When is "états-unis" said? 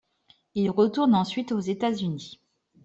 1.59-2.39